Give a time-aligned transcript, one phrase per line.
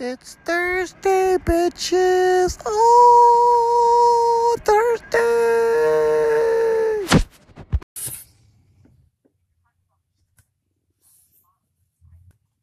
[0.00, 2.58] It's Thursday, bitches.
[2.66, 5.24] Oh, Thursday.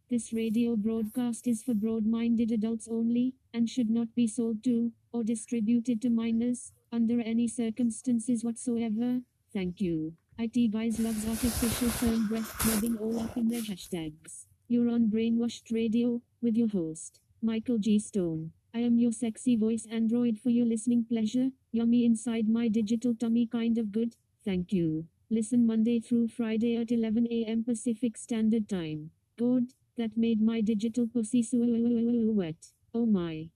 [0.09, 4.91] This radio broadcast is for broad minded adults only, and should not be sold to,
[5.13, 9.21] or distributed to minors, under any circumstances whatsoever.
[9.53, 10.15] Thank you.
[10.37, 14.47] IT Guys loves artificial firm breast rubbing all up in their hashtags.
[14.67, 17.99] You're on Brainwashed Radio, with your host, Michael G.
[17.99, 18.51] Stone.
[18.73, 21.49] I am your sexy voice android for your listening pleasure.
[21.71, 24.15] Yummy inside my digital tummy, kind of good.
[24.43, 25.05] Thank you.
[25.29, 27.63] Listen Monday through Friday at 11 a.m.
[27.63, 29.11] Pacific Standard Time.
[29.37, 32.73] God, that made my digital pussy so wet.
[32.93, 33.49] Oh my.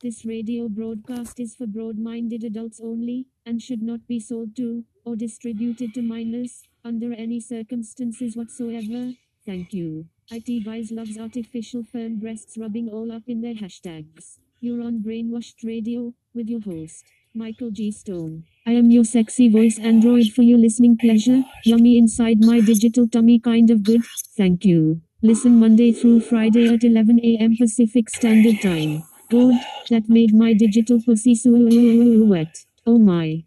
[0.00, 4.84] This radio broadcast is for broad minded adults only, and should not be sold to,
[5.04, 9.14] or distributed to minors, under any circumstances whatsoever.
[9.44, 10.06] Thank you.
[10.30, 14.36] IT Guys loves artificial firm breasts rubbing all up in their hashtags.
[14.60, 17.90] You're on Brainwashed Radio, with your host, Michael G.
[17.90, 18.44] Stone.
[18.66, 21.44] I am your sexy voice android for your listening pleasure.
[21.64, 24.02] Yummy inside my digital tummy, kind of good.
[24.36, 25.00] Thank you.
[25.22, 27.56] Listen Monday through Friday at 11 a.m.
[27.56, 29.04] Pacific Standard Time.
[29.30, 29.54] Good,
[29.88, 32.66] that made my digital pussy so wet.
[32.86, 33.44] Oh my.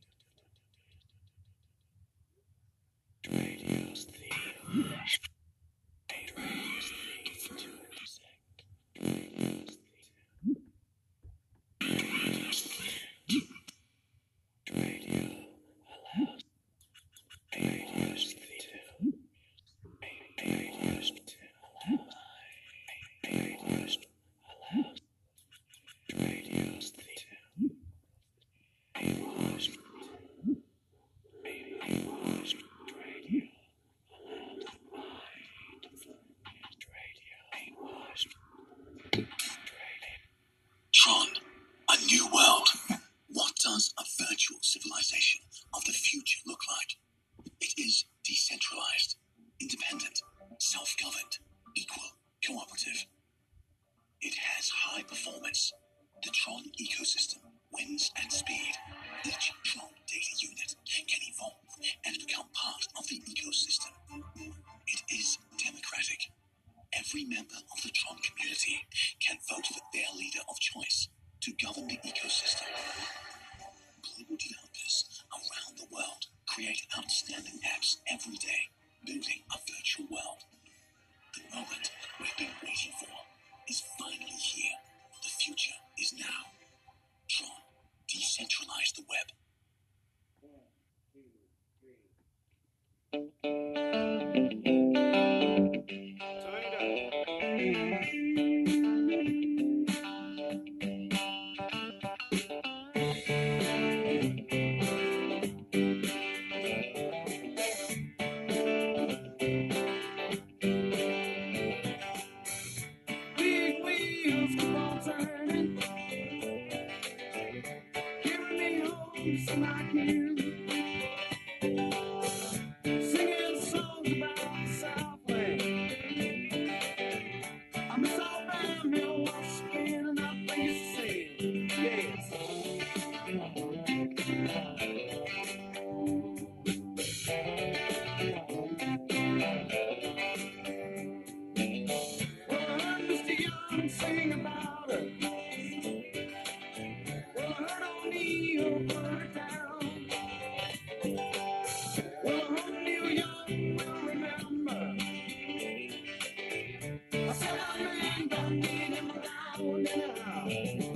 [159.62, 160.91] Now.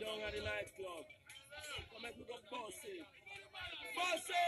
[0.00, 1.04] Down at the nightclub.
[1.92, 4.45] Come make we go boss it.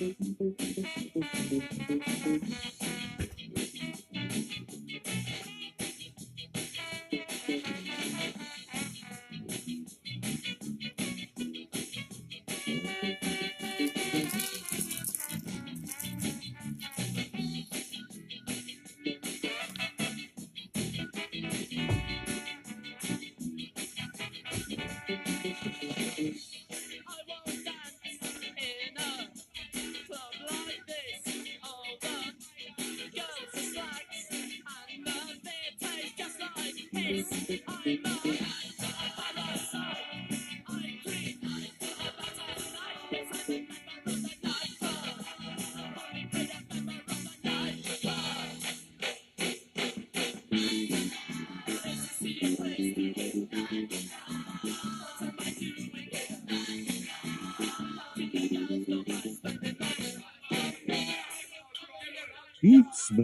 [0.00, 0.43] Mhm.
[37.06, 38.73] I'm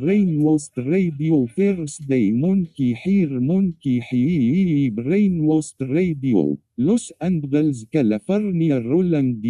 [0.00, 9.44] It's Brainwashed Radio First Day Monkey Here Monkey Here Brainwashed Radio Los Angeles California Roland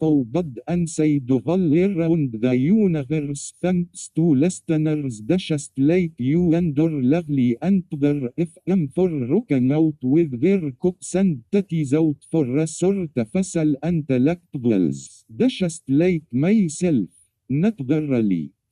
[0.00, 7.56] Powded inside all around the universe thanks to listeners just like you and your lovely
[7.62, 13.30] Anchor FM for rocking out with their cooks and titties out for a sort of
[13.30, 17.06] fasal intellectuals just like myself
[17.48, 17.76] not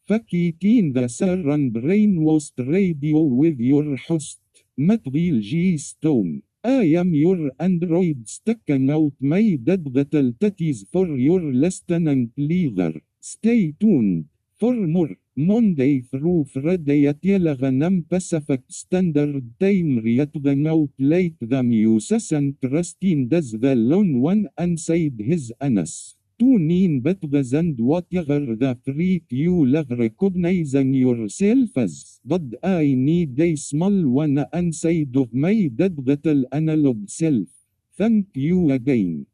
[0.06, 4.40] فكيتين ذا سرن brainwashed radio with your host,
[4.76, 5.78] Matvil G.
[5.78, 6.42] Stone.
[6.62, 13.00] I am your android sticking out my dead little titties for your listening pleasure.
[13.20, 14.26] Stay tuned
[14.60, 15.16] for more.
[15.36, 22.54] Monday through Friday at 11 am Pacific Standard Time reading out late the Muses and
[22.60, 26.14] Christine does the lone one inside his anus.
[26.38, 32.20] Tune in betters and whatever the freak you love recognizing yourself as.
[32.24, 37.48] But I need a small one inside of my little analog self.
[37.96, 39.26] Thank you again.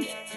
[0.00, 0.27] Stop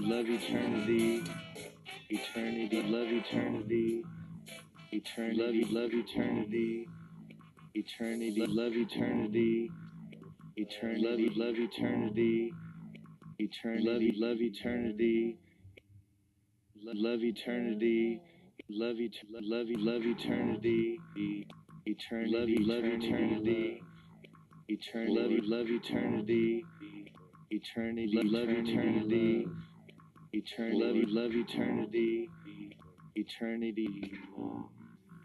[0.00, 1.22] love eternity,
[2.10, 4.02] eternity, love eternity,
[4.92, 6.88] eternity, love love eternity,
[7.74, 9.70] eternity, love eternity,
[10.56, 12.52] eternity, love love eternity,
[13.38, 15.38] eternity, love eternity,
[16.84, 18.20] love eternity,
[18.70, 18.98] love
[19.30, 20.98] love love eternity,
[21.86, 23.82] eternity, love eternity,
[24.68, 26.64] eternity, love eternity,
[27.50, 29.46] eternity, love eternity,
[30.32, 32.30] eternity, love eternity,
[33.16, 34.12] eternity,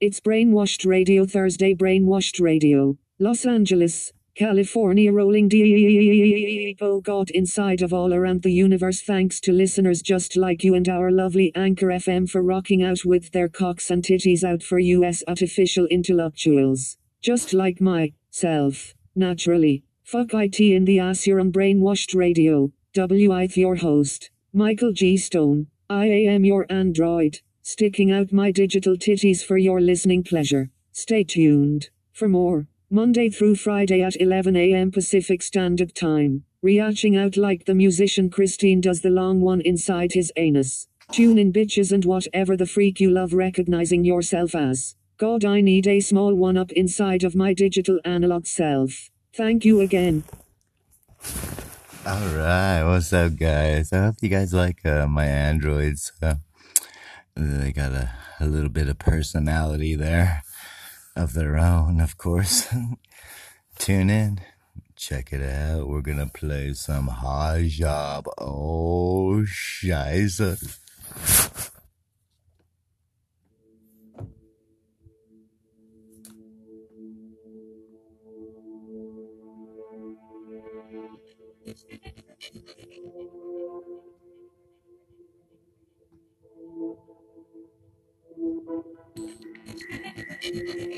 [0.00, 2.98] It's Brainwashed Radio Thursday Brainwashed Radio.
[3.18, 9.52] Los Angeles, California rolling deep oh God inside of all around the universe thanks to
[9.52, 13.90] listeners just like you and our lovely Anchor FM for rocking out with their cocks
[13.90, 16.98] and titties out for US artificial intellectuals.
[17.22, 18.94] Just like myself.
[19.18, 19.82] Naturally.
[20.04, 22.70] Fuck IT in the ass you're on Brainwashed Radio.
[22.94, 24.30] WIth your host.
[24.52, 25.16] Michael G.
[25.16, 25.68] Stone.
[25.88, 27.40] I am your android.
[27.62, 30.70] Sticking out my digital titties for your listening pleasure.
[30.92, 31.88] Stay tuned.
[32.12, 32.66] For more.
[32.90, 34.90] Monday through Friday at 11 a.m.
[34.90, 36.44] Pacific Standard Time.
[36.60, 40.88] Reaching out like the musician Christine does the long one inside his anus.
[41.10, 44.94] Tune in bitches and whatever the freak you love recognizing yourself as.
[45.18, 49.08] God, I need a small one up inside of my digital analog self.
[49.34, 50.24] Thank you again.
[52.04, 53.94] All right, what's up, guys?
[53.94, 56.12] I hope you guys like uh, my androids.
[56.20, 56.34] Uh,
[57.34, 60.42] they got a, a little bit of personality there
[61.16, 62.68] of their own, of course.
[63.78, 64.42] Tune in,
[64.96, 65.88] check it out.
[65.88, 68.26] We're gonna play some high job.
[68.36, 70.78] Oh, scheiße.
[90.56, 90.96] Confusion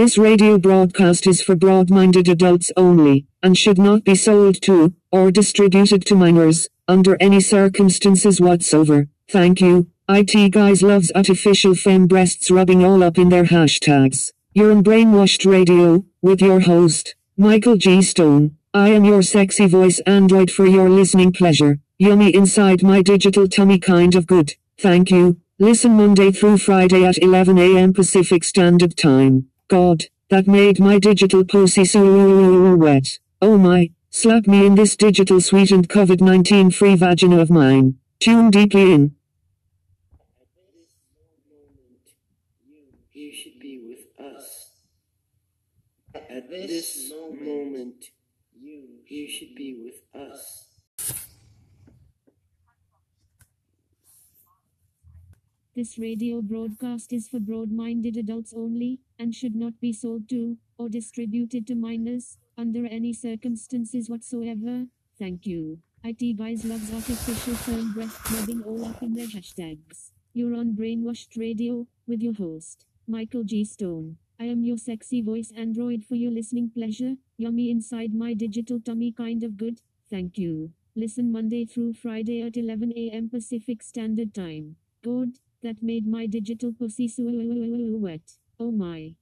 [0.00, 5.30] This radio broadcast is for broad-minded adults only, and should not be sold to, or
[5.30, 9.08] distributed to minors, under any circumstances whatsoever.
[9.28, 9.88] Thank you.
[10.08, 14.32] IT Guys loves artificial femme breasts rubbing all up in their hashtags.
[14.54, 18.00] You're on Brainwashed Radio, with your host, Michael G.
[18.00, 18.56] Stone.
[18.72, 21.78] I am your sexy voice android for your listening pleasure.
[21.98, 24.54] Yummy inside my digital tummy kind of good.
[24.78, 25.36] Thank you.
[25.58, 27.92] Listen Monday through Friday at 11 a.m.
[27.92, 29.50] Pacific Standard Time.
[29.70, 33.20] God, that made my digital pussy so wet.
[33.40, 37.94] Oh my, slap me in this digital sweetened COVID-19 free vagina of mine.
[38.18, 39.14] Tune deeply in.
[46.12, 48.06] At this moment,
[48.60, 50.59] you, you should be with us.
[55.76, 60.56] This radio broadcast is for broad minded adults only, and should not be sold to,
[60.76, 64.86] or distributed to minors, under any circumstances whatsoever.
[65.16, 65.78] Thank you.
[66.02, 70.10] IT Guys loves artificial firm breast rubbing all up in their hashtags.
[70.32, 73.64] You're on Brainwashed Radio, with your host, Michael G.
[73.64, 74.16] Stone.
[74.40, 79.12] I am your sexy voice android for your listening pleasure, yummy inside my digital tummy
[79.12, 79.82] kind of good.
[80.10, 80.72] Thank you.
[80.96, 83.30] Listen Monday through Friday at 11 a.m.
[83.30, 84.74] Pacific Standard Time.
[85.04, 88.38] God, that made my digital pussy so wet.
[88.58, 89.14] Oh my.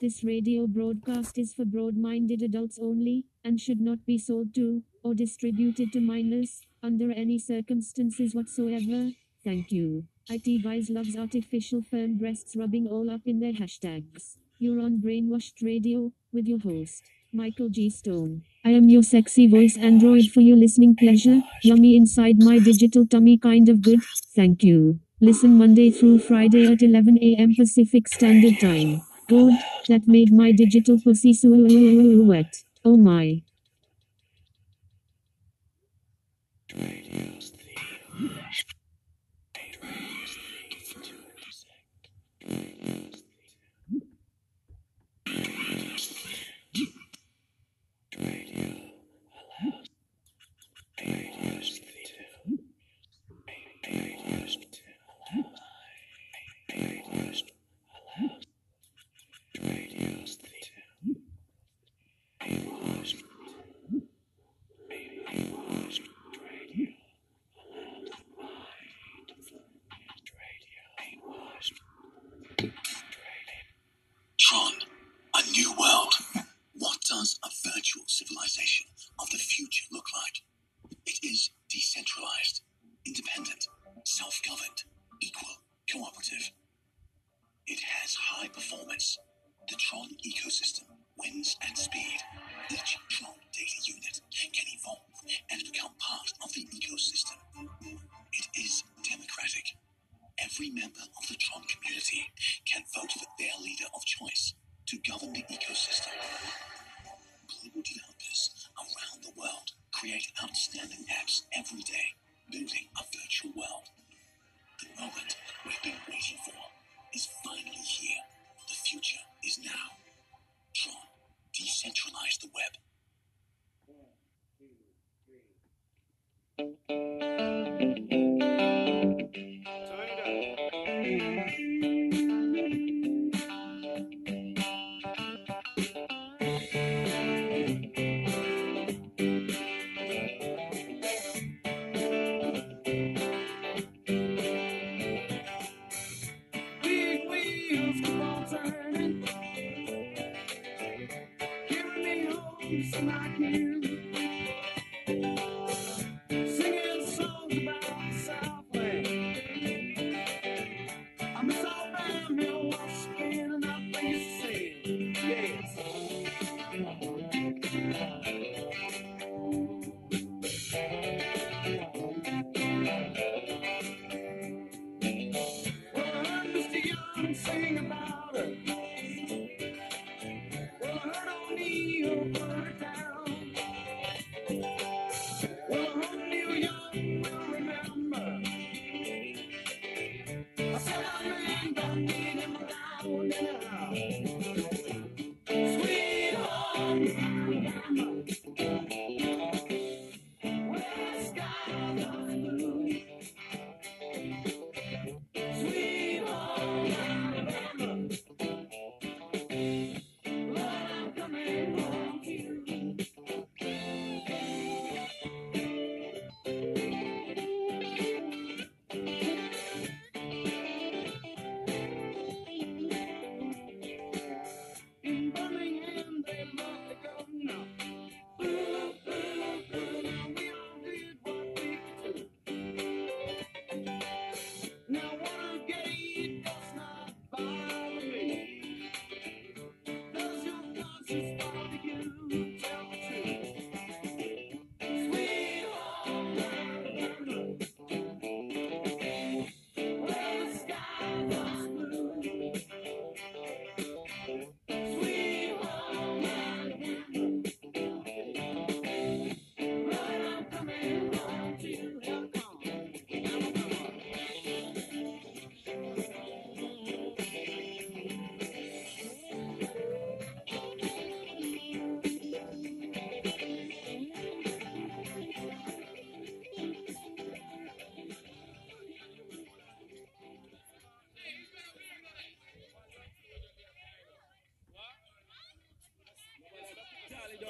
[0.00, 4.82] This radio broadcast is for broad minded adults only, and should not be sold to,
[5.02, 9.10] or distributed to minors, under any circumstances whatsoever.
[9.44, 10.04] Thank you.
[10.30, 14.36] IT Guys loves artificial firm breasts rubbing all up in their hashtags.
[14.58, 17.02] You're on Brainwashed Radio, with your host,
[17.32, 17.90] Michael G.
[17.90, 18.42] Stone.
[18.64, 23.38] I am your sexy voice android for your listening pleasure, yummy inside my digital tummy
[23.38, 24.00] kind of good.
[24.34, 25.00] Thank you.
[25.20, 27.54] Listen Monday through Friday at 11 a.m.
[27.54, 29.02] Pacific Standard Time.
[29.28, 29.52] God,
[29.88, 32.54] that made my digital pussy so wet.
[32.84, 33.42] Oh my.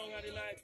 [0.00, 0.59] Down at the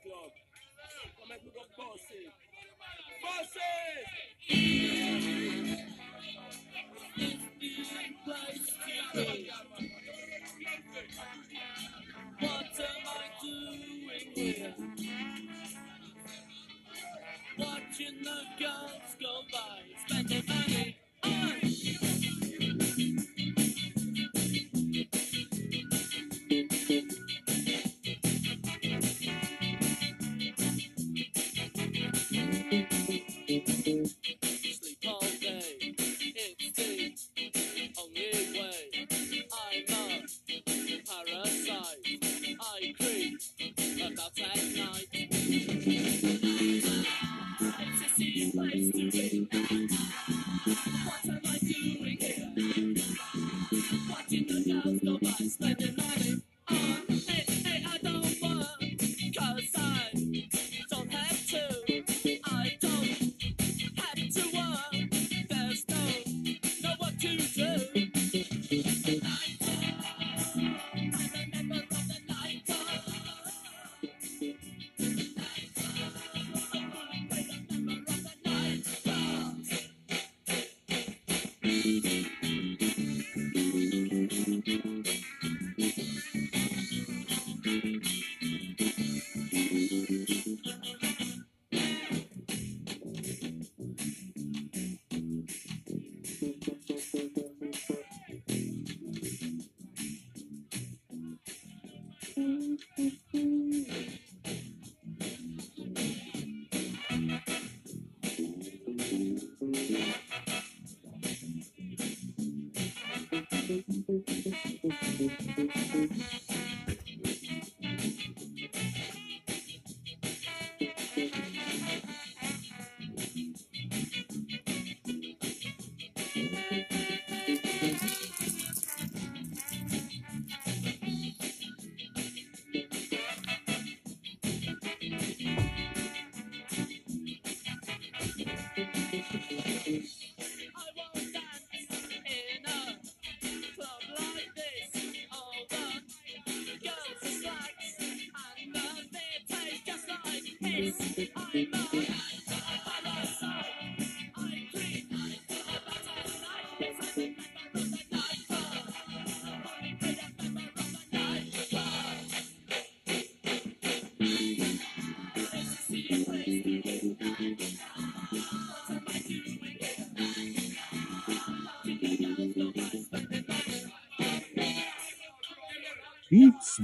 [176.29, 176.79] It's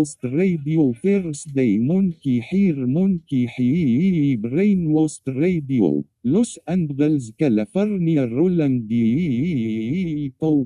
[0.00, 8.88] Brainwashed Radio First Day Monkey Here Monkey Here Brainwashed Radio Los Angeles California Roland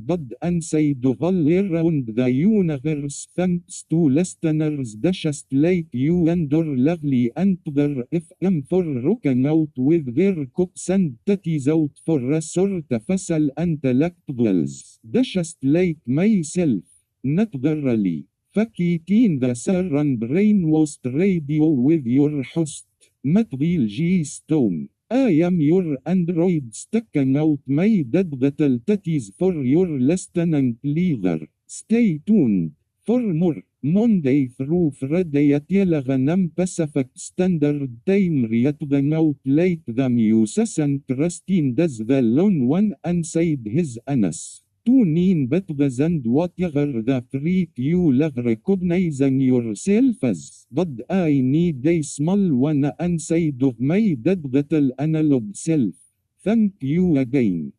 [0.07, 7.33] Bud inside all around the universe thanks to listeners just like you and your lovely
[7.35, 13.05] Anchor FM for rocking out with their cooks and tatties out for a sort of
[13.05, 16.85] facile intellectuals just like myself
[17.25, 18.27] naturally.
[18.55, 22.87] Fakitin the Saran Brainwashed Radio with your host,
[23.25, 24.23] Matvil G.
[24.23, 24.91] Stone.
[25.11, 31.49] I am your android sticking out my dead little tatties for your listening pleasure.
[31.67, 33.61] Stay tuned for more.
[33.83, 41.03] Monday through Friday at 11 am Pacific Standard Time reading out late the Muses and
[41.07, 44.64] Christine does the lone one inside his anus.
[44.87, 50.67] Tune in Betbas and whatever the freak you love recognizing yourself as.
[50.71, 55.95] But I need a small one inside of my dead little analog self.
[56.43, 57.73] Thank you again.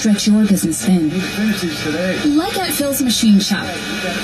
[0.00, 1.10] Stretch your business thin.
[2.38, 3.66] Like at Phil's Machine Shop.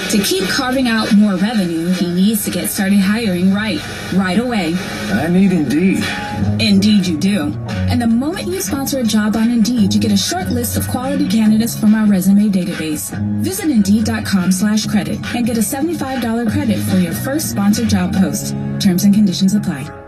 [0.08, 3.78] To keep carving out more revenue, he needs to get started hiring right,
[4.14, 4.74] right away.
[5.10, 6.02] I need Indeed.
[6.58, 7.52] Indeed, you do.
[7.90, 10.88] And the moment you sponsor a job on Indeed, you get a short list of
[10.88, 13.10] quality candidates from our resume database.
[13.42, 18.52] Visit Indeed.com slash credit and get a $75 credit for your first sponsored job post.
[18.80, 20.05] Terms and conditions apply.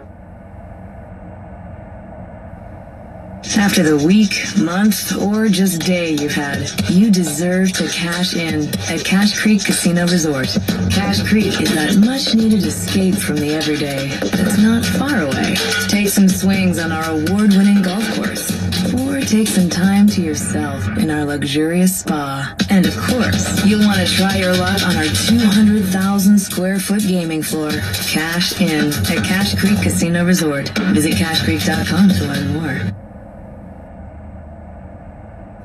[3.78, 9.04] After the week, month, or just day you've had, you deserve to cash in at
[9.04, 10.48] Cash Creek Casino Resort.
[10.90, 15.54] Cash Creek is that much needed escape from the everyday that's not far away.
[15.86, 18.50] Take some swings on our award winning golf course.
[18.94, 22.52] Or take some time to yourself in our luxurious spa.
[22.70, 27.44] And of course, you'll want to try your luck on our 200,000 square foot gaming
[27.44, 27.70] floor.
[28.10, 30.68] Cash in at Cash Creek Casino Resort.
[30.90, 33.07] Visit cashcreek.com to learn more.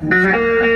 [0.09, 0.72] Do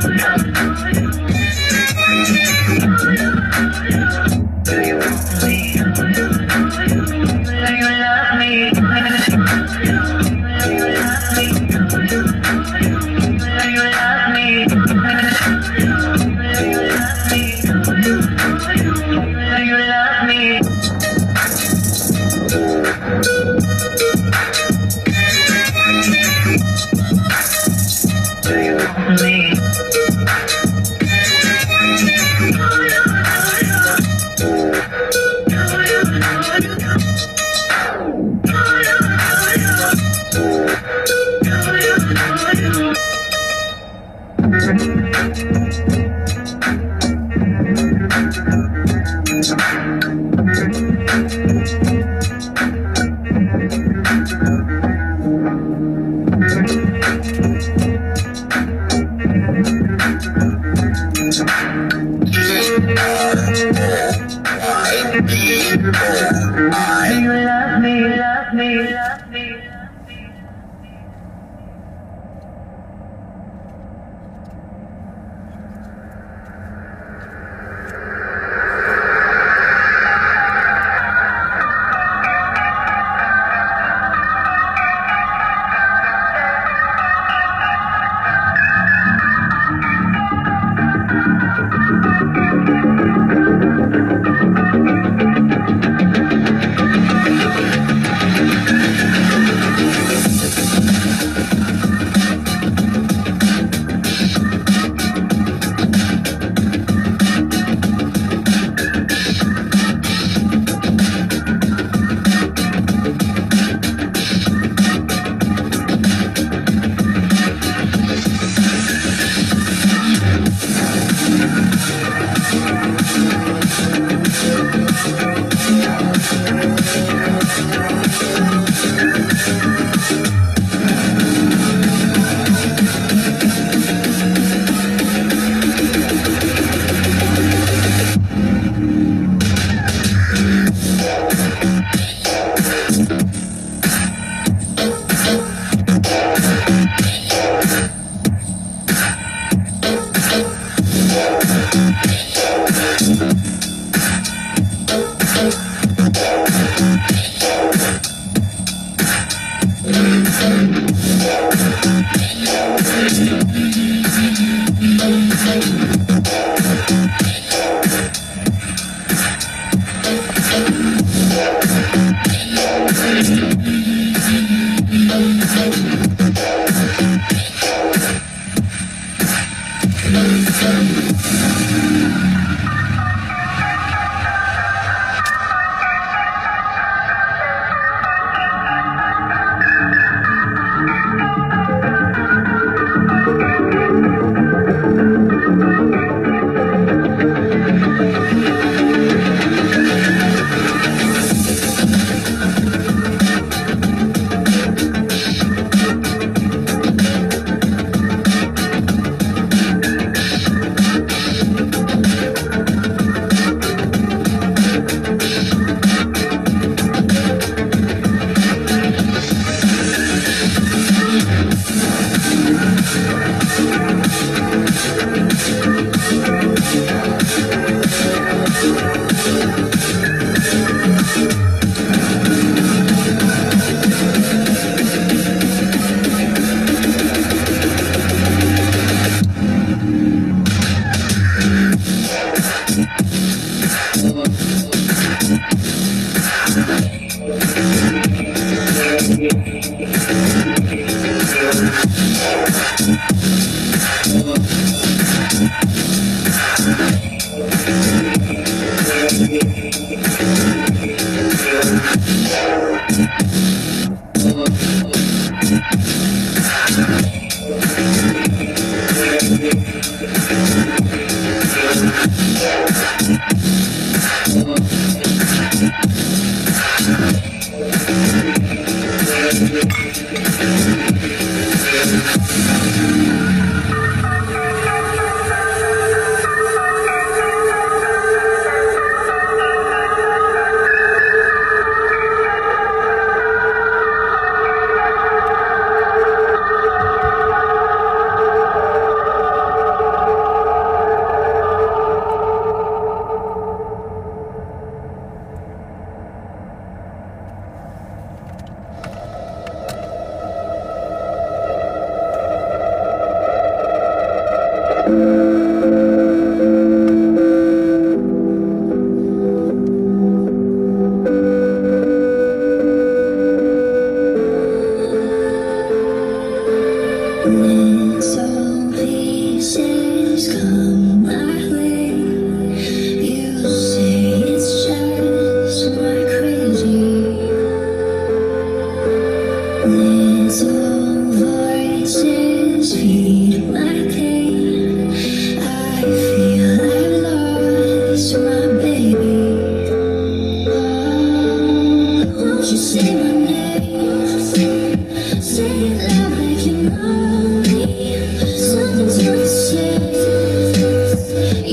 [0.00, 0.49] Do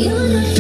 [0.08, 0.57] you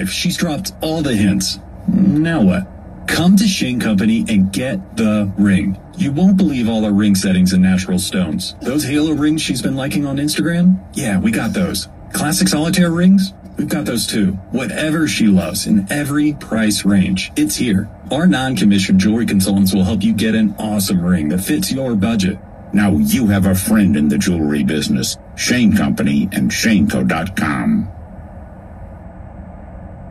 [0.00, 0.10] life.
[0.10, 1.58] She's dropped all the hints.
[1.88, 2.66] Now what?
[3.06, 5.78] Come to Shane Company and get the ring.
[5.96, 8.54] You won't believe all our ring settings and natural stones.
[8.62, 10.80] Those halo rings she's been liking on Instagram?
[10.94, 11.88] Yeah, we got those.
[12.12, 13.34] Classic solitaire rings?
[13.58, 14.32] We've got those too.
[14.52, 17.90] Whatever she loves in every price range, it's here.
[18.10, 22.38] Our non-commissioned jewelry consultants will help you get an awesome ring that fits your budget.
[22.72, 25.18] Now you have a friend in the jewelry business.
[25.36, 27.99] Shane Company and ShaneCo.com.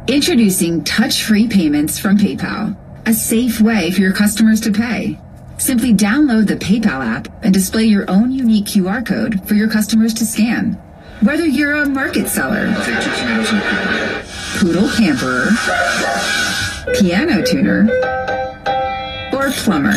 [0.10, 5.20] Introducing touch-free payments from PayPal, a safe way for your customers to pay.
[5.60, 10.16] Simply download the PayPal app and display your own unique QR code for your customers
[10.16, 10.74] to scan.
[11.22, 12.74] Whether you're a market seller,
[14.58, 15.50] poodle camperer,
[17.00, 17.88] piano tuner,
[19.32, 19.94] or plumber.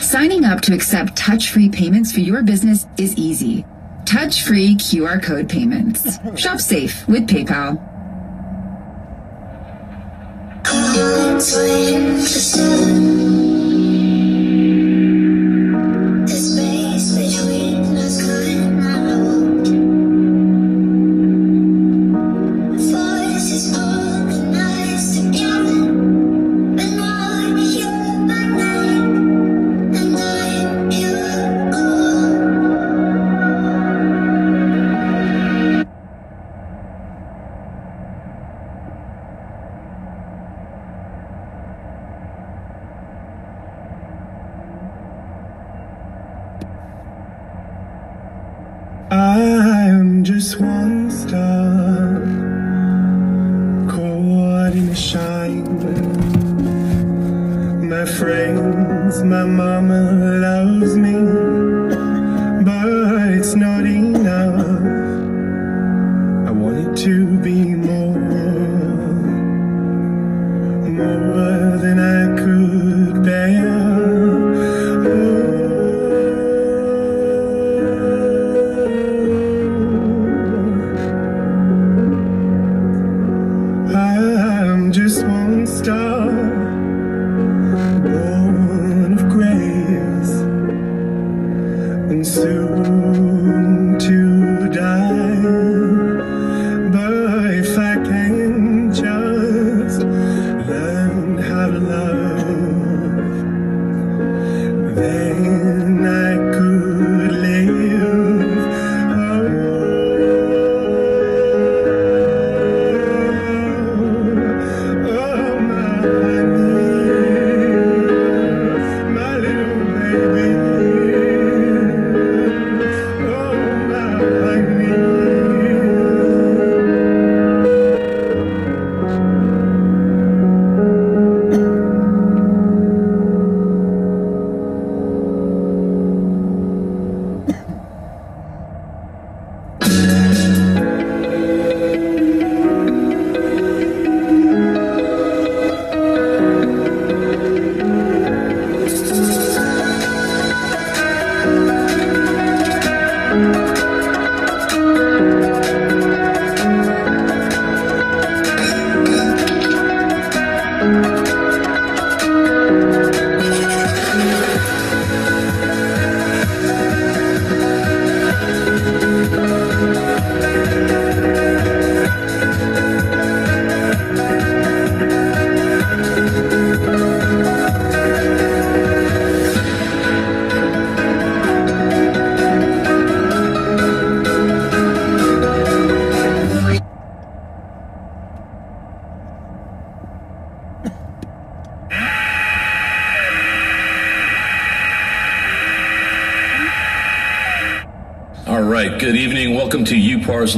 [0.00, 3.66] Signing up to accept touch-free payments for your business is easy.
[4.06, 6.16] Touch-free QR code payments.
[6.40, 7.99] Shop safe with PayPal.
[10.92, 13.39] It's waiting for seven.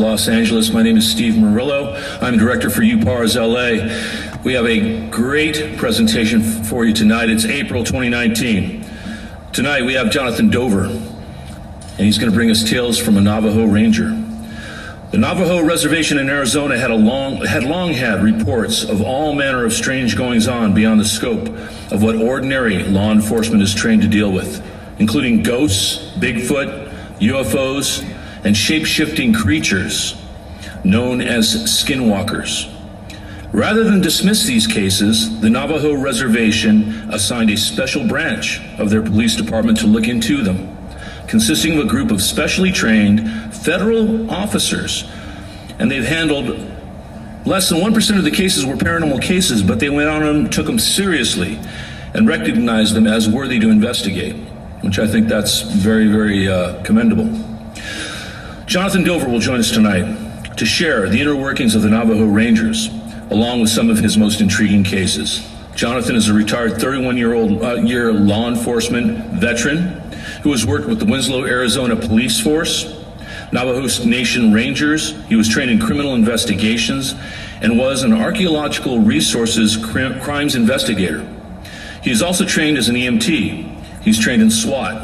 [0.02, 0.72] Los Angeles.
[0.72, 1.94] My name is Steve Murillo.
[2.20, 4.42] I'm director for UPARS LA.
[4.42, 7.30] We have a great presentation for you tonight.
[7.30, 8.84] It's April 2019.
[9.52, 13.64] Tonight we have Jonathan Dover, and he's going to bring us tales from a Navajo
[13.64, 14.08] Ranger.
[15.12, 19.72] The Navajo Reservation in Arizona had, long, had long had reports of all manner of
[19.72, 21.46] strange goings on beyond the scope
[21.92, 24.66] of what ordinary law enforcement is trained to deal with,
[24.98, 26.90] including ghosts, Bigfoot,
[27.20, 28.11] UFOs,
[28.44, 30.14] and shape shifting creatures
[30.84, 32.68] known as skinwalkers.
[33.52, 39.36] Rather than dismiss these cases, the Navajo Reservation assigned a special branch of their police
[39.36, 40.74] department to look into them,
[41.28, 45.04] consisting of a group of specially trained federal officers.
[45.78, 46.48] and they've handled
[47.44, 50.66] less than 1% of the cases were paranormal cases, but they went on and took
[50.66, 51.58] them seriously
[52.14, 54.36] and recognized them as worthy to investigate,
[54.82, 57.51] which I think that's very, very uh, commendable.
[58.72, 62.88] Jonathan Dover will join us tonight to share the inner workings of the Navajo Rangers,
[63.28, 65.46] along with some of his most intriguing cases.
[65.74, 69.88] Jonathan is a retired 31 year old uh, year law enforcement veteran
[70.42, 72.98] who has worked with the Winslow, Arizona Police Force,
[73.52, 75.22] Navajo Nation Rangers.
[75.26, 77.14] He was trained in criminal investigations
[77.60, 81.28] and was an archaeological resources cri- crimes investigator.
[82.02, 84.02] He is also trained as an EMT.
[84.02, 84.94] He's trained in SWAT,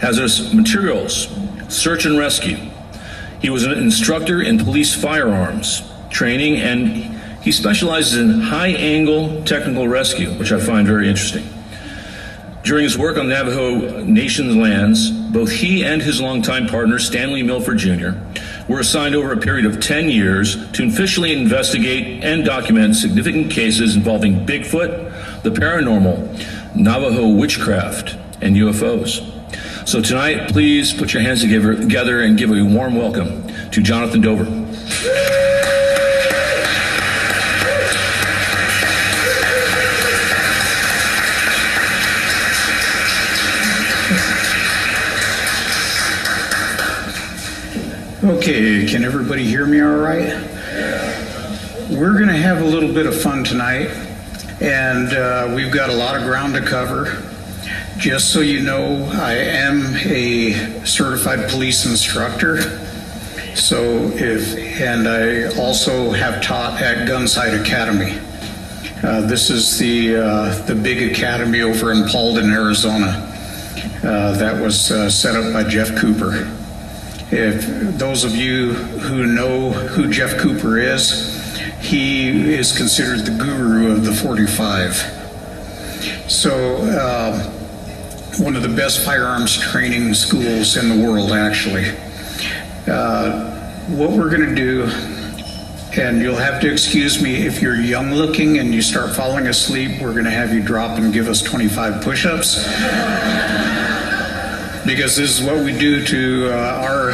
[0.00, 1.28] hazardous materials,
[1.68, 2.71] search and rescue.
[3.42, 6.88] He was an instructor in police firearms training and
[7.42, 11.44] he specializes in high angle technical rescue, which I find very interesting.
[12.62, 17.78] During his work on Navajo Nation's lands, both he and his longtime partner, Stanley Milford
[17.78, 18.10] Jr.,
[18.68, 23.96] were assigned over a period of 10 years to officially investigate and document significant cases
[23.96, 29.31] involving Bigfoot, the paranormal, Navajo witchcraft, and UFOs.
[29.84, 34.44] So tonight, please put your hands together and give a warm welcome to Jonathan Dover.
[48.24, 50.32] Okay, can everybody hear me all right?
[51.90, 53.88] We're going to have a little bit of fun tonight,
[54.60, 57.31] and uh, we've got a lot of ground to cover.
[58.02, 62.60] Just so you know, I am a certified police instructor.
[63.54, 68.18] So if, and I also have taught at Gunsite Academy.
[69.04, 73.22] Uh, this is the uh, the big academy over in Paulden, Arizona.
[74.02, 76.52] Uh, that was uh, set up by Jeff Cooper.
[77.30, 81.40] If those of you who know who Jeff Cooper is,
[81.78, 85.20] he is considered the guru of the 45.
[86.28, 87.51] So, uh,
[88.38, 91.84] one of the best firearms training schools in the world, actually.
[92.86, 93.50] Uh,
[93.88, 94.84] what we're going to do,
[96.00, 100.00] and you'll have to excuse me if you're young looking and you start falling asleep,
[100.00, 102.56] we're going to have you drop and give us 25 push ups
[104.84, 107.12] because this is what we do to uh, our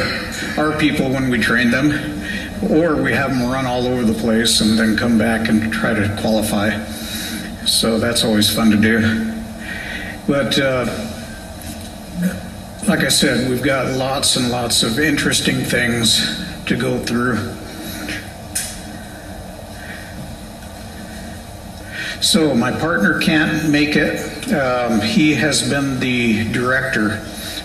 [0.57, 1.91] our people when we train them,
[2.71, 5.93] or we have them run all over the place and then come back and try
[5.93, 6.83] to qualify.
[7.65, 9.33] So that's always fun to do.
[10.27, 10.85] But uh,
[12.87, 17.37] like I said, we've got lots and lots of interesting things to go through.
[22.21, 24.51] So my partner can't make it.
[24.51, 27.17] Um, he has been the director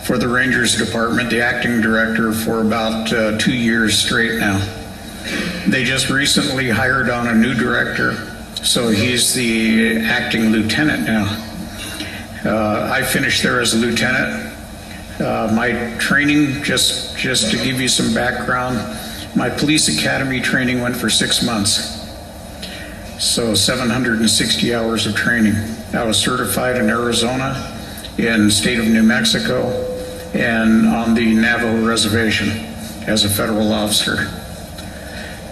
[0.04, 4.58] for the Rangers Department, the acting director, for about uh, two years straight now.
[5.66, 8.30] They just recently hired on a new director,
[8.62, 11.53] so he's the acting lieutenant now.
[12.44, 14.52] Uh, I finished there as a lieutenant.
[15.18, 18.76] Uh, my training, just just to give you some background,
[19.34, 22.02] my police academy training went for six months.
[23.18, 25.54] So 760 hours of training.
[25.94, 27.78] I was certified in Arizona,
[28.18, 29.70] in state of New Mexico,
[30.34, 32.50] and on the Navajo reservation
[33.06, 34.28] as a federal officer.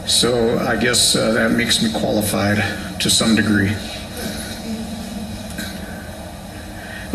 [0.07, 2.59] So I guess uh, that makes me qualified
[3.01, 3.73] to some degree.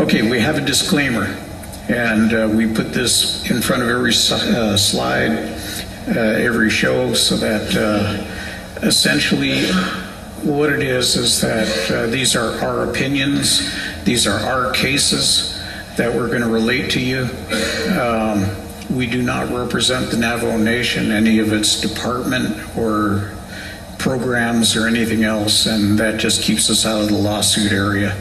[0.07, 1.25] Okay, we have a disclaimer,
[1.89, 5.31] and uh, we put this in front of every uh, slide,
[6.07, 9.65] uh, every show, so that uh, essentially
[10.49, 13.69] what it is is that uh, these are our opinions,
[14.05, 15.61] these are our cases
[15.97, 17.23] that we're going to relate to you.
[17.99, 18.45] Um,
[18.89, 23.35] we do not represent the Navajo Nation, any of its department or
[23.97, 28.15] programs or anything else, and that just keeps us out of the lawsuit area.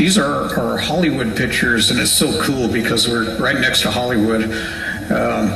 [0.00, 4.44] These are Hollywood pictures, and it's so cool because we're right next to Hollywood.
[5.12, 5.50] Um,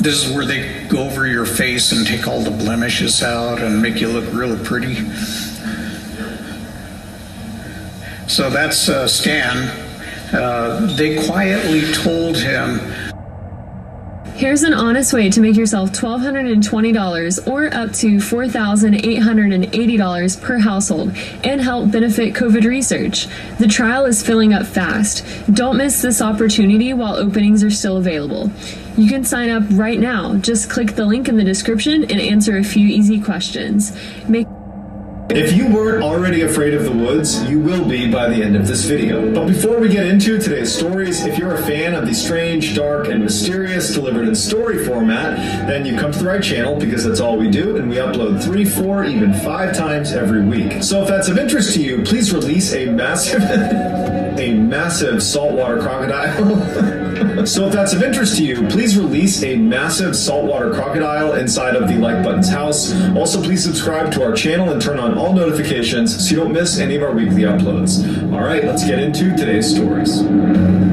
[0.00, 3.82] this is where they go over your face and take all the blemishes out and
[3.82, 4.94] make you look really pretty.
[8.26, 9.68] So that's uh, Stan.
[10.32, 12.80] Uh, they quietly told him
[14.42, 21.60] Here's an honest way to make yourself $1,220 or up to $4,880 per household and
[21.60, 23.28] help benefit COVID research.
[23.60, 25.24] The trial is filling up fast.
[25.54, 28.50] Don't miss this opportunity while openings are still available.
[28.96, 30.34] You can sign up right now.
[30.38, 33.96] Just click the link in the description and answer a few easy questions.
[34.28, 34.48] Make
[35.34, 38.66] If you weren't already afraid of the woods, you will be by the end of
[38.66, 39.32] this video.
[39.32, 43.08] But before we get into today's stories, if you're a fan of the strange, dark,
[43.08, 47.18] and mysterious delivered in story format, then you come to the right channel because that's
[47.18, 50.82] all we do, and we upload three, four, even five times every week.
[50.82, 53.40] So if that's of interest to you, please release a massive,
[54.38, 57.46] a massive saltwater crocodile.
[57.46, 61.88] so if that's of interest to you, please release a massive saltwater crocodile inside of
[61.88, 62.94] the like button's house.
[63.16, 66.78] Also, please subscribe to our channel and turn on all notifications so you don't miss
[66.78, 68.02] any of our weekly uploads.
[68.32, 70.91] All right, let's get into today's stories.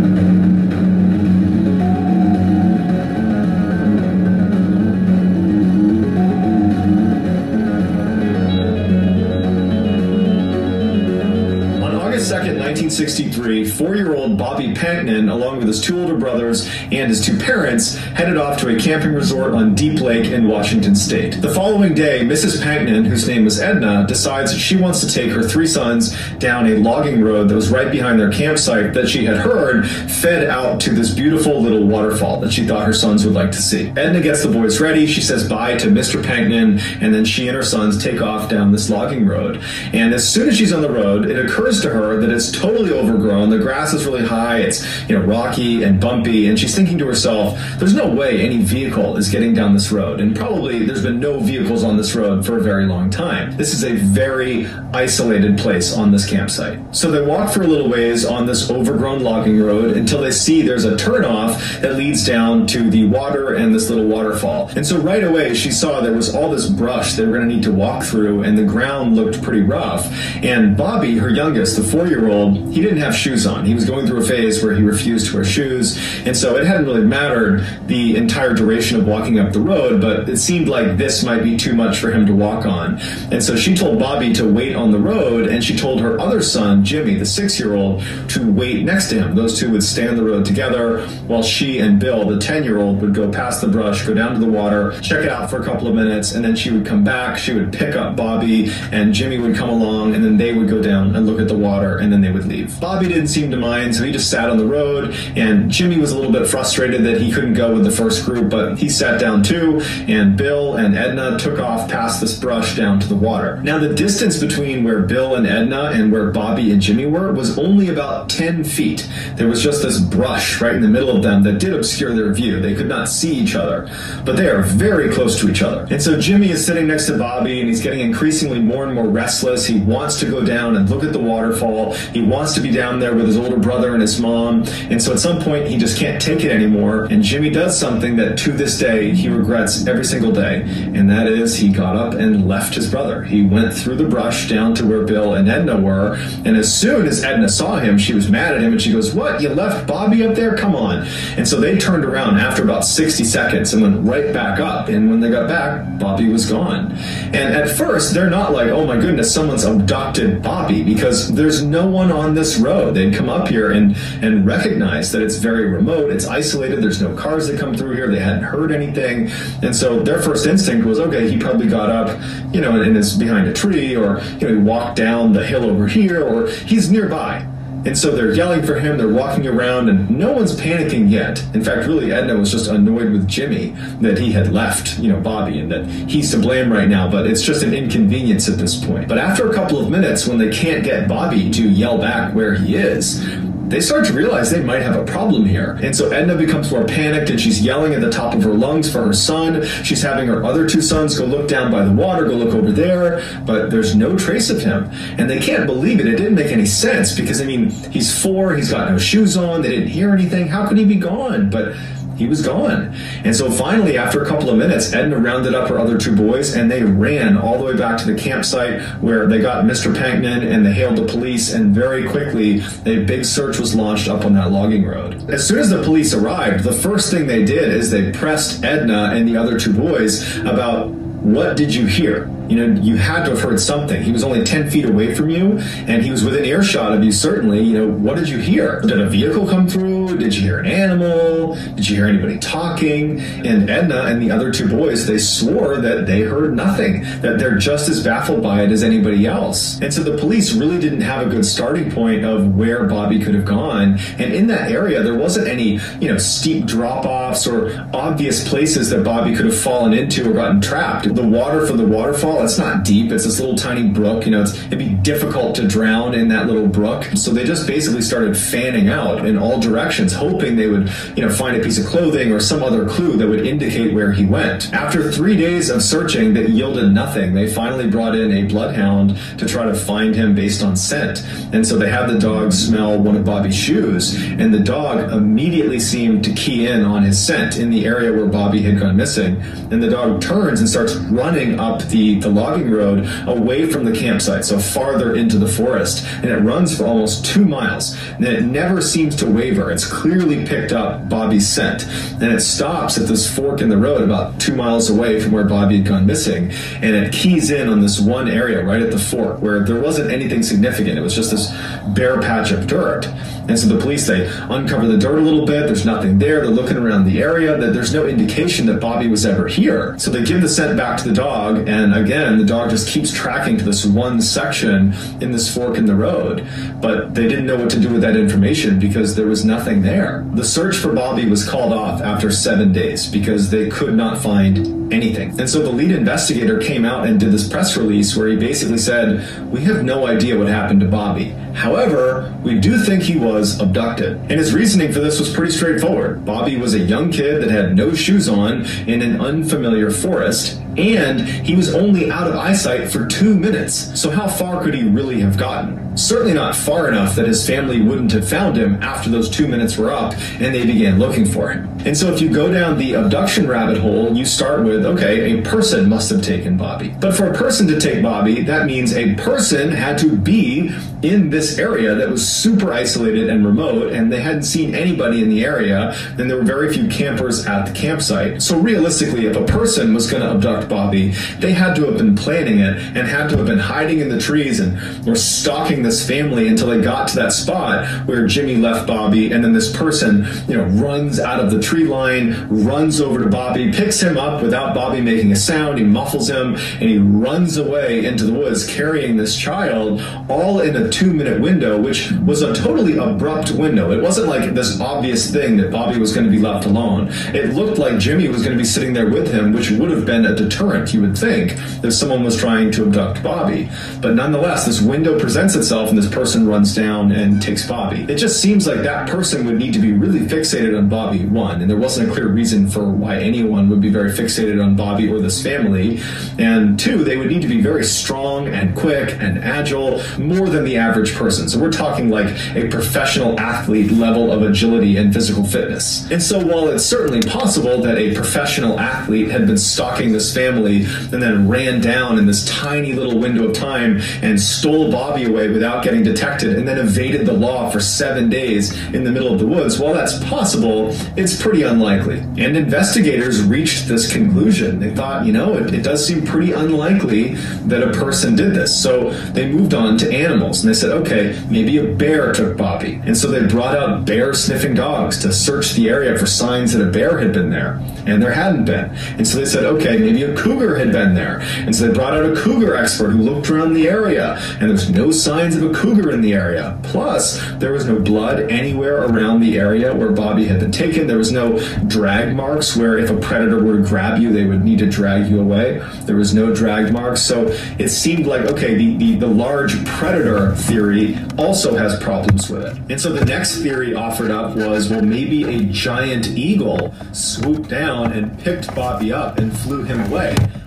[13.00, 17.38] 1963, four year old Bobby Panknin, along with his two older brothers and his two
[17.38, 21.42] parents, headed off to a camping resort on Deep Lake in Washington state.
[21.42, 22.62] The following day, Mrs.
[22.62, 26.76] Panknin, whose name was Edna, decides she wants to take her three sons down a
[26.76, 30.90] logging road that was right behind their campsite that she had heard fed out to
[30.90, 33.94] this beautiful little waterfall that she thought her sons would like to see.
[33.96, 35.08] Edna gets the boys ready.
[35.08, 36.22] She says bye to Mr.
[36.22, 39.64] Panknin, and then she and her sons take off down this logging road.
[39.94, 42.89] And as soon as she's on the road, it occurs to her that it's totally
[42.92, 43.50] overgrown.
[43.50, 44.60] The grass is really high.
[44.60, 48.58] It's you know rocky and bumpy, and she's thinking to herself, "There's no way any
[48.58, 52.46] vehicle is getting down this road, and probably there's been no vehicles on this road
[52.46, 53.56] for a very long time.
[53.58, 57.90] This is a very isolated place on this campsite." So they walk for a little
[57.90, 62.68] ways on this overgrown logging road until they see there's a turnoff that leads down
[62.68, 64.72] to the water and this little waterfall.
[64.76, 67.56] And so right away she saw there was all this brush they were going to
[67.56, 70.12] need to walk through, and the ground looked pretty rough.
[70.44, 73.66] And Bobby, her youngest, the four-year-old, he didn't have shoes on.
[73.66, 76.66] He was going through a phase where he refused to wear shoes, and so it
[76.66, 80.96] hadn't really mattered the entire duration of walking up the road, but it seemed like
[80.96, 82.98] this might be too much for him to walk on.
[83.34, 86.42] And so she told Bobby to wait on the road, and she told her other
[86.42, 89.36] son, Jimmy, the six-year-old, to wait next to him.
[89.36, 93.14] Those two would stay on the road together while she and Bill, the 10-year-old, would
[93.14, 95.86] go past the brush, go down to the water, check it out for a couple
[95.90, 97.38] of minutes, and then she would come back.
[97.38, 100.82] She would pick up Bobby, and Jimmy would come along, and then they would go
[100.82, 102.69] down and look at the water, and then they would leave.
[102.80, 106.12] Bobby didn't seem to mind, so he just sat on the road, and Jimmy was
[106.12, 109.20] a little bit frustrated that he couldn't go with the first group, but he sat
[109.20, 113.62] down too, and Bill and Edna took off past this brush down to the water.
[113.64, 117.58] Now, the distance between where Bill and Edna and where Bobby and Jimmy were was
[117.58, 119.10] only about 10 feet.
[119.36, 122.34] There was just this brush right in the middle of them that did obscure their
[122.34, 122.60] view.
[122.60, 123.90] They could not see each other,
[124.26, 125.88] but they are very close to each other.
[125.90, 129.08] And so Jimmy is sitting next to Bobby, and he's getting increasingly more and more
[129.08, 129.66] restless.
[129.66, 131.94] He wants to go down and look at the waterfall.
[131.94, 134.64] He wants to be down there with his older brother and his mom.
[134.90, 137.06] And so at some point, he just can't take it anymore.
[137.06, 140.62] And Jimmy does something that to this day he regrets every single day.
[140.64, 143.24] And that is he got up and left his brother.
[143.24, 146.16] He went through the brush down to where Bill and Edna were.
[146.46, 149.14] And as soon as Edna saw him, she was mad at him and she goes,
[149.14, 149.42] What?
[149.42, 150.56] You left Bobby up there?
[150.56, 151.06] Come on.
[151.38, 154.90] And so they turned around after about 60 seconds and went right back up.
[154.90, 156.92] And when they got back, Bobby was gone.
[156.92, 161.88] And at first, they're not like, Oh my goodness, someone's abducted Bobby because there's no
[161.88, 162.96] one on this road.
[162.96, 167.14] They'd come up here and, and recognize that it's very remote, it's isolated, there's no
[167.16, 169.30] cars that come through here, they hadn't heard anything.
[169.62, 172.20] And so their first instinct was, okay, he probably got up,
[172.54, 175.66] you know, and is behind a tree, or, you know, he walked down the hill
[175.66, 177.46] over here, or he's nearby.
[177.86, 181.44] And so they're yelling for him, they're walking around, and no one's panicking yet.
[181.54, 183.70] In fact, really, Edna was just annoyed with Jimmy
[184.02, 187.26] that he had left, you know, Bobby, and that he's to blame right now, but
[187.26, 189.08] it's just an inconvenience at this point.
[189.08, 192.56] But after a couple of minutes, when they can't get Bobby to yell back where
[192.56, 193.26] he is,
[193.70, 195.80] they start to realize they might have a problem here.
[195.82, 198.92] And so Edna becomes more panicked and she's yelling at the top of her lungs
[198.92, 199.66] for her son.
[199.84, 202.72] She's having her other two sons go look down by the water, go look over
[202.72, 204.90] there, but there's no trace of him.
[205.18, 206.08] And they can't believe it.
[206.08, 209.62] It didn't make any sense because, I mean, he's four, he's got no shoes on,
[209.62, 210.48] they didn't hear anything.
[210.48, 211.50] How could he be gone?
[211.50, 211.76] But
[212.20, 212.94] he was gone.
[213.24, 216.54] And so finally, after a couple of minutes, Edna rounded up her other two boys
[216.54, 219.96] and they ran all the way back to the campsite where they got Mr.
[219.96, 221.54] Panknin and they hailed the police.
[221.54, 225.30] And very quickly, a big search was launched up on that logging road.
[225.30, 229.12] As soon as the police arrived, the first thing they did is they pressed Edna
[229.14, 230.90] and the other two boys about
[231.22, 232.30] what did you hear?
[232.48, 234.02] You know, you had to have heard something.
[234.02, 237.12] He was only 10 feet away from you, and he was within earshot of you,
[237.12, 237.62] certainly.
[237.62, 238.82] You know, what did you hear?
[238.82, 239.99] Did a vehicle come through?
[240.18, 241.56] Did you hear an animal?
[241.76, 243.20] Did you hear anybody talking?
[243.46, 247.58] And Edna and the other two boys, they swore that they heard nothing, that they're
[247.58, 249.80] just as baffled by it as anybody else.
[249.82, 253.36] And so the police really didn't have a good starting point of where Bobby could
[253.36, 254.00] have gone.
[254.18, 258.90] And in that area, there wasn't any, you know, steep drop offs or obvious places
[258.90, 261.14] that Bobby could have fallen into or gotten trapped.
[261.14, 263.12] The water for the waterfall, it's not deep.
[263.12, 264.26] It's this little tiny brook.
[264.26, 267.06] You know, it'd be difficult to drown in that little brook.
[267.16, 271.30] So they just basically started fanning out in all directions, hoping they would, you know,
[271.30, 274.74] find a piece of clothing or some other clue that would indicate where he went.
[274.74, 279.46] After three days of searching that yielded nothing, they finally brought in a bloodhound to
[279.46, 281.26] try to find him based on scent.
[281.54, 285.80] And so they had the dog smell one of Bobby's shoes, and the dog immediately
[285.80, 289.42] seemed to key in on his scent in the area where Bobby had gone missing.
[289.72, 293.92] And the dog turns and starts running up the, the logging road away from the
[293.92, 296.06] campsite, so farther into the forest.
[296.16, 297.98] And it runs for almost two miles.
[298.16, 299.72] And it never seems to waver.
[299.72, 301.86] It's clearly picked up Bobby's scent.
[302.22, 305.44] And it stops at this fork in the road about two miles away from where
[305.44, 306.52] Bobby had gone missing.
[306.76, 310.12] And it keys in on this one area right at the fork where there wasn't
[310.12, 310.98] anything significant.
[310.98, 311.52] It was just this
[311.96, 313.08] bare patch of dirt.
[313.50, 315.66] And so the police, they uncover the dirt a little bit.
[315.66, 316.42] There's nothing there.
[316.42, 317.58] They're looking around the area.
[317.58, 319.98] That there's no indication that Bobby was ever here.
[319.98, 321.68] So they give the scent back to the dog.
[321.68, 325.88] And again, the dog just keeps tracking to this one section in this fork in
[325.88, 326.48] the road.
[326.80, 330.26] But they didn't know what to do with that information because there was nothing there.
[330.34, 334.79] The search for Bobby was called off after seven days because they could not find
[334.92, 335.40] anything.
[335.40, 338.78] And so the lead investigator came out and did this press release where he basically
[338.78, 341.36] said, We have no idea what happened to Bobby.
[341.54, 344.18] However, we do think he was abducted.
[344.18, 346.26] And his reasoning for this was pretty straightforward.
[346.26, 351.22] Bobby was a young kid that had no shoes on in an unfamiliar forest, and
[351.22, 354.00] he was only out of eyesight for two minutes.
[354.00, 355.98] So, how far could he really have gotten?
[355.98, 359.78] Certainly not far enough that his family wouldn't have found him after those two minutes
[359.78, 361.68] were up and they began looking for him.
[361.86, 365.42] And so, if you go down the abduction rabbit hole, you start with okay, a
[365.42, 366.94] person must have taken Bobby.
[367.00, 371.30] But for a person to take Bobby, that means a person had to be in
[371.30, 375.46] this area that was super isolated and remote, and they hadn't seen anybody in the
[375.46, 378.42] area, then there were very few campers at the campsite.
[378.42, 382.16] So realistically, if a person was going to abduct Bobby, they had to have been
[382.16, 386.06] planning it and had to have been hiding in the trees and were stalking this
[386.06, 390.28] family until they got to that spot where Jimmy left Bobby, and then this person,
[390.48, 394.42] you know, runs out of the tree line, runs over to Bobby, picks him up
[394.42, 398.68] without Bobby making a sound, he muffles him, and he runs away into the woods
[398.68, 403.92] carrying this child, all in a two minute window, which was a totally abrupt window.
[403.92, 407.10] It wasn't like this obvious thing that Bobby was going to be left alone.
[407.34, 410.06] It looked like Jimmy was going to be sitting there with him, which would have
[410.06, 413.70] been a deterrent, you would think, if someone was trying to abduct Bobby.
[414.02, 418.06] But nonetheless, this window presents itself and this person runs down and takes Bobby.
[418.10, 421.62] It just seems like that person would need to be really fixated on Bobby, one,
[421.62, 425.10] and there wasn't a clear reason for why anyone would be very fixated on Bobby
[425.12, 426.00] or this family.
[426.38, 430.64] And two, they would need to be very strong and quick and agile, more than
[430.64, 431.48] the average person.
[431.50, 436.10] So we're talking like a professional athlete level of agility and physical fitness.
[436.12, 440.86] And so while it's certainly possible that a professional athlete had been stalking this family
[441.12, 445.50] and then ran down in this tiny little window of time and stole Bobby away
[445.50, 449.40] without getting detected and then evaded the law for seven days in the middle of
[449.40, 452.20] the woods, while that's possible, it's pretty unlikely.
[452.20, 454.80] And investigators reached this conclusion.
[454.80, 457.36] They thought, you know, it, it does seem pretty unlikely
[457.68, 458.72] that a person did this.
[458.82, 463.02] So they moved on to animals and they said, okay, maybe a bear took Bobby.
[463.06, 466.88] And so they brought out bear sniffing dogs to search the area for signs that
[466.88, 467.82] a bear had been there.
[468.06, 468.90] And there hadn't been.
[469.18, 471.40] And so they said, okay, maybe a cougar had been there.
[471.42, 474.38] And so they brought out a cougar expert who looked around the area.
[474.60, 476.80] And there's no signs of a cougar in the area.
[476.84, 481.08] Plus, there was no blood anywhere around the area where Bobby had been taken.
[481.08, 484.64] There was no drag marks where if a predator were to grab you, they would
[484.64, 485.80] need to drag you away.
[486.02, 487.22] There was no drag marks.
[487.22, 492.66] So it seemed like, okay, the, the, the large predator theory also has problems with
[492.66, 492.78] it.
[492.92, 498.12] And so the next theory offered up was, well, maybe a giant eagle swooped down
[498.14, 500.19] and picked Bobby up and flew him away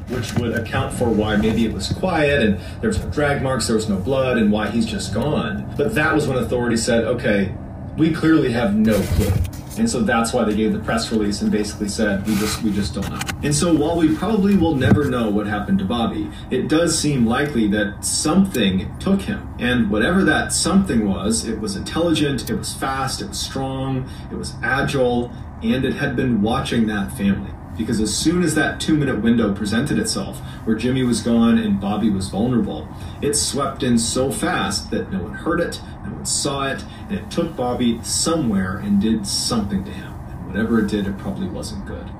[0.09, 3.66] which would account for why maybe it was quiet and there was no drag marks,
[3.66, 5.72] there was no blood, and why he's just gone.
[5.76, 7.55] But that was when authorities said, okay,
[7.96, 9.32] we clearly have no clue.
[9.78, 12.72] And so that's why they gave the press release and basically said, we just we
[12.72, 13.20] just don't know.
[13.42, 17.24] And so while we probably will never know what happened to Bobby, it does seem
[17.24, 19.48] likely that something took him.
[19.59, 24.34] And whatever that something was, it was intelligent, it was fast, it was strong, it
[24.34, 25.32] was agile,
[25.62, 27.50] and it had been watching that family.
[27.77, 31.81] Because as soon as that two minute window presented itself, where Jimmy was gone and
[31.81, 32.89] Bobby was vulnerable,
[33.20, 37.18] it swept in so fast that no one heard it, no one saw it, and
[37.18, 40.12] it took Bobby somewhere and did something to him.
[40.29, 42.11] And whatever it did, it probably wasn't good.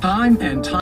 [0.00, 0.72] Time and time.